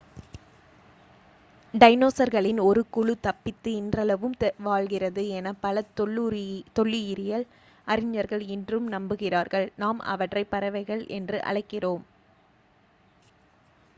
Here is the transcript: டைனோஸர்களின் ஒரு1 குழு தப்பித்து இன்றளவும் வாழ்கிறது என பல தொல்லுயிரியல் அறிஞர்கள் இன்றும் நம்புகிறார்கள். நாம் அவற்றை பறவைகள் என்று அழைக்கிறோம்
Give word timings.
டைனோஸர்களின் 1.73 2.59
ஒரு1 2.59 2.83
குழு 2.95 3.13
தப்பித்து 3.21 3.71
இன்றளவும் 3.71 4.33
வாழ்கிறது 4.59 5.23
என 5.31 5.53
பல 5.65 5.83
தொல்லுயிரியல் 5.99 7.45
அறிஞர்கள் 7.87 8.45
இன்றும் 8.55 8.87
நம்புகிறார்கள். 8.91 9.67
நாம் 9.75 10.01
அவற்றை 10.13 10.43
பறவைகள் 10.47 11.03
என்று 11.19 11.39
அழைக்கிறோம் 11.51 12.03